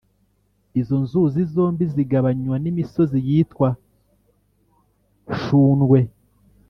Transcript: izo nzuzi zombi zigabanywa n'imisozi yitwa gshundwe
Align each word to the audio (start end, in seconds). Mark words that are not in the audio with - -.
izo 0.79 0.95
nzuzi 1.03 1.41
zombi 1.53 1.83
zigabanywa 1.93 2.55
n'imisozi 2.63 3.17
yitwa 3.27 3.69
gshundwe 5.29 5.99